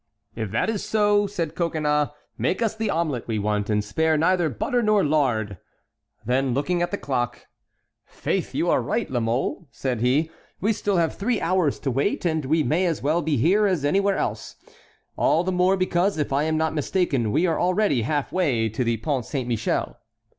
"If 0.33 0.49
that 0.49 0.67
is 0.67 0.83
so," 0.83 1.27
said 1.27 1.53
Coconnas, 1.53 2.09
"make 2.35 2.63
us 2.63 2.75
the 2.75 2.89
omelet 2.89 3.27
we 3.27 3.37
want, 3.37 3.69
and 3.69 3.83
spare 3.83 4.17
neither 4.17 4.49
butter 4.49 4.81
nor 4.81 5.03
lard." 5.03 5.59
Then 6.25 6.55
looking 6.55 6.81
at 6.81 6.89
the 6.89 6.97
clock, 6.97 7.45
"Faith, 8.07 8.55
you 8.55 8.67
are 8.67 8.81
right, 8.81 9.07
La 9.11 9.19
Mole," 9.19 9.67
said 9.69 10.01
he, 10.01 10.31
"we 10.59 10.73
still 10.73 10.97
have 10.97 11.13
three 11.13 11.39
hours 11.39 11.77
to 11.81 11.91
wait, 11.91 12.25
and 12.25 12.45
we 12.45 12.63
may 12.63 12.87
as 12.87 13.03
well 13.03 13.21
be 13.21 13.37
here 13.37 13.67
as 13.67 13.85
anywhere 13.85 14.17
else. 14.17 14.55
All 15.17 15.43
the 15.43 15.51
more 15.51 15.77
because, 15.77 16.17
if 16.17 16.33
I 16.33 16.45
am 16.45 16.57
not 16.57 16.73
mistaken, 16.73 17.31
we 17.31 17.45
are 17.45 17.59
already 17.61 18.01
half 18.01 18.31
way 18.31 18.69
to 18.69 18.83
the 18.83 18.97
Pont 18.97 19.25
Saint 19.25 19.47
Michel." 19.47 19.99